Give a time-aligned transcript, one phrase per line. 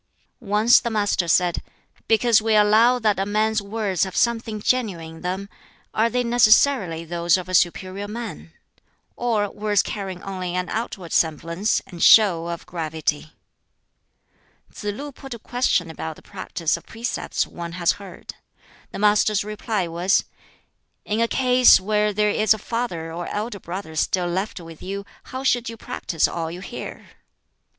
[0.55, 1.61] Once the Master said,
[2.07, 5.47] "Because we allow that a man's words have something genuine in them,
[5.93, 8.51] are they necessarily those of a superior man?
[9.15, 13.33] or words carrying only an outward semblance and show of gravity?"
[14.73, 18.33] Tsz lu put a question about the practice of precepts one has heard.
[18.91, 20.23] The Master's reply was,
[21.05, 25.05] "In a case where there is a father or elder brother still left with you,
[25.25, 27.09] how should you practise all you hear?"